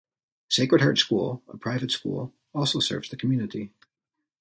[0.49, 3.71] Sacred Heart School, a private school, also serves the community.